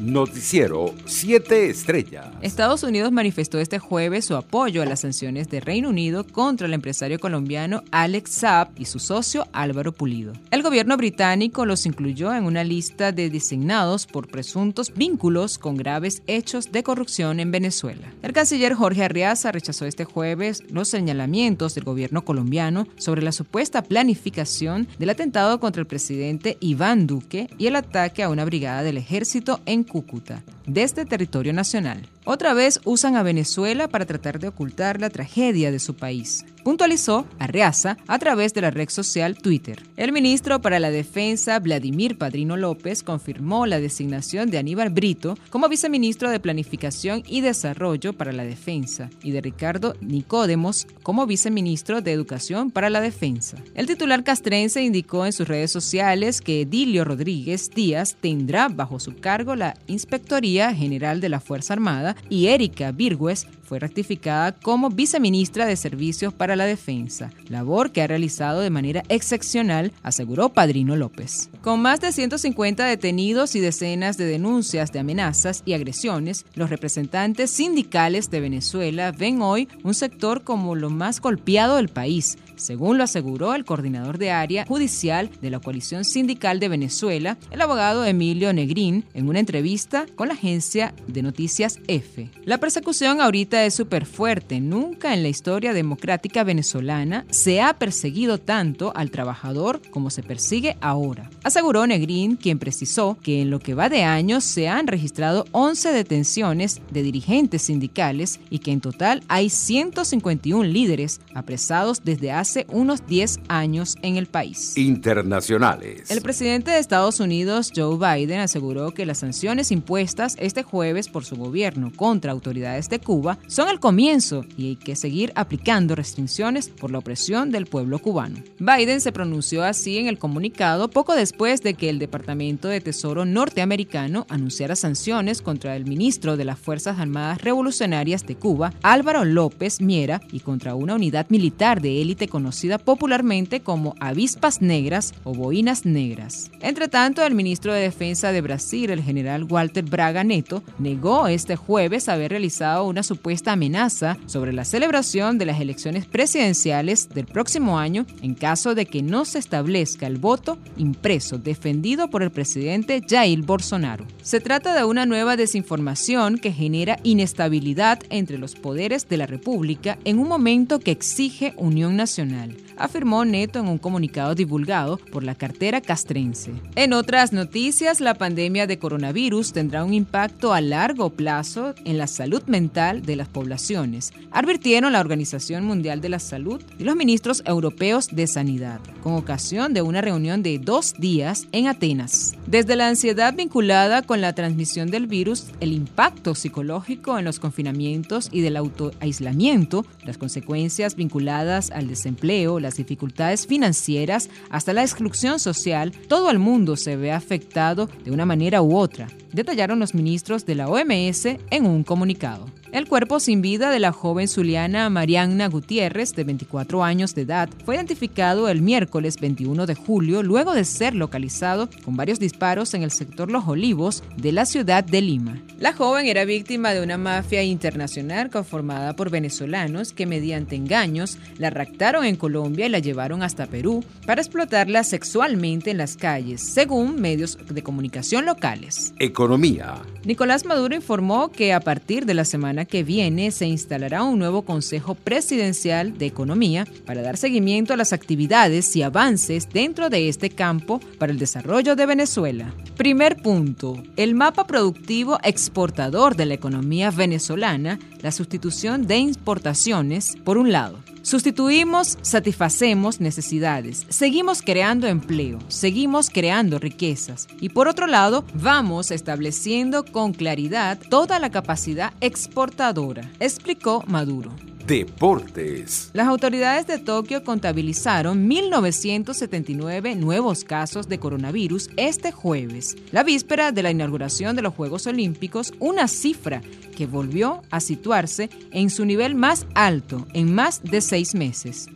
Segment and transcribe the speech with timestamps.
[0.00, 2.26] Noticiero 7 Estrellas.
[2.40, 6.72] Estados Unidos manifestó este jueves su apoyo a las sanciones de Reino Unido contra el
[6.72, 10.32] empresario colombiano Alex Saab y su socio Álvaro Pulido.
[10.50, 16.22] El gobierno británico los incluyó en una lista de designados por presuntos vínculos con graves
[16.26, 18.10] hechos de corrupción en Venezuela.
[18.22, 23.82] El canciller Jorge Arriaza rechazó este jueves los señalamientos del gobierno colombiano sobre la supuesta
[23.82, 28.96] planificación del atentado contra el presidente Iván Duque y el ataque a una brigada del
[28.96, 31.98] ejército en Cúcuta, desde territorio nacional.
[32.32, 37.26] Otra vez usan a Venezuela para tratar de ocultar la tragedia de su país puntualizó
[37.38, 39.82] Arreaza a través de la red social Twitter.
[39.96, 45.68] El ministro para la Defensa, Vladimir Padrino López, confirmó la designación de Aníbal Brito como
[45.68, 52.12] viceministro de Planificación y Desarrollo para la Defensa y de Ricardo Nicódemos como viceministro de
[52.12, 53.56] Educación para la Defensa.
[53.74, 59.16] El titular castrense indicó en sus redes sociales que Edilio Rodríguez Díaz tendrá bajo su
[59.16, 65.64] cargo la Inspectoría General de la Fuerza Armada y Erika Virgües fue rectificada como viceministra
[65.64, 71.50] de Servicios para la Defensa, labor que ha realizado de manera excepcional, aseguró Padrino López.
[71.62, 77.52] Con más de 150 detenidos y decenas de denuncias de amenazas y agresiones, los representantes
[77.52, 83.04] sindicales de Venezuela ven hoy un sector como lo más golpeado del país, según lo
[83.04, 88.52] aseguró el coordinador de área judicial de la coalición sindical de Venezuela, el abogado Emilio
[88.52, 92.28] Negrín, en una entrevista con la agencia de noticias F.
[92.44, 94.60] La persecución ahorita es súper fuerte.
[94.60, 100.76] Nunca en la historia democrática venezolana se ha perseguido tanto al trabajador como se persigue
[100.80, 101.30] ahora.
[101.42, 105.92] Aseguró Negrín, quien precisó que en lo que va de años se han registrado 11
[105.92, 113.06] detenciones de dirigentes sindicales y que en total hay 151 líderes apresados desde hace unos
[113.06, 114.76] 10 años en el país.
[114.76, 116.10] Internacionales.
[116.10, 121.24] El presidente de Estados Unidos, Joe Biden, aseguró que las sanciones impuestas este jueves por
[121.24, 126.68] su gobierno contra autoridades de Cuba son el comienzo y hay que seguir aplicando restricciones
[126.68, 128.36] por la opresión del pueblo cubano.
[128.60, 133.24] Biden se pronunció así en el comunicado poco después de que el Departamento de Tesoro
[133.24, 139.80] norteamericano anunciara sanciones contra el ministro de las Fuerzas Armadas Revolucionarias de Cuba, Álvaro López
[139.80, 145.84] Miera, y contra una unidad militar de élite conocida popularmente como avispas negras o boinas
[145.84, 146.52] negras.
[146.60, 151.56] Entre tanto, el ministro de Defensa de Brasil, el general Walter Braga Neto, negó este
[151.56, 157.24] jueves haber realizado una supuesta esta amenaza sobre la celebración de las elecciones presidenciales del
[157.24, 162.30] próximo año en caso de que no se establezca el voto impreso defendido por el
[162.30, 164.04] presidente Jair Bolsonaro.
[164.22, 169.96] Se trata de una nueva desinformación que genera inestabilidad entre los poderes de la República
[170.04, 175.34] en un momento que exige unión nacional, afirmó Neto en un comunicado divulgado por la
[175.34, 176.52] cartera castrense.
[176.74, 182.06] En otras noticias, la pandemia de coronavirus tendrá un impacto a largo plazo en la
[182.06, 187.42] salud mental de las poblaciones, advirtieron la Organización Mundial de la Salud y los ministros
[187.46, 192.34] europeos de Sanidad, con ocasión de una reunión de dos días en Atenas.
[192.46, 198.30] Desde la ansiedad vinculada con la transmisión del virus, el impacto psicológico en los confinamientos
[198.32, 205.92] y del autoaislamiento, las consecuencias vinculadas al desempleo, las dificultades financieras, hasta la exclusión social,
[206.08, 210.54] todo el mundo se ve afectado de una manera u otra, detallaron los ministros de
[210.54, 212.46] la OMS en un comunicado.
[212.72, 217.48] El cuerpo sin vida de la joven zuliana Mariana Gutiérrez, de 24 años de edad,
[217.64, 222.82] fue identificado el miércoles 21 de julio luego de ser localizado con varios disparos en
[222.84, 225.42] el sector Los Olivos de la ciudad de Lima.
[225.58, 231.50] La joven era víctima de una mafia internacional conformada por venezolanos que mediante engaños la
[231.50, 237.00] raptaron en Colombia y la llevaron hasta Perú para explotarla sexualmente en las calles, según
[237.00, 238.94] medios de comunicación locales.
[239.00, 239.82] Economía.
[240.02, 244.42] Nicolás Maduro informó que a partir de la semana que viene se instalará un nuevo
[244.42, 250.30] Consejo Presidencial de Economía para dar seguimiento a las actividades y avances dentro de este
[250.30, 252.54] campo para el desarrollo de Venezuela.
[252.80, 260.38] Primer punto, el mapa productivo exportador de la economía venezolana, la sustitución de importaciones, por
[260.38, 260.78] un lado.
[261.02, 269.84] Sustituimos, satisfacemos necesidades, seguimos creando empleo, seguimos creando riquezas y por otro lado vamos estableciendo
[269.84, 274.32] con claridad toda la capacidad exportadora, explicó Maduro.
[274.70, 275.90] Deportes.
[275.94, 283.64] Las autoridades de Tokio contabilizaron 1.979 nuevos casos de coronavirus este jueves, la víspera de
[283.64, 286.40] la inauguración de los Juegos Olímpicos, una cifra
[286.76, 291.66] que volvió a situarse en su nivel más alto en más de seis meses.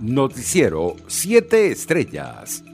[0.00, 2.64] Noticiero 7 Estrellas.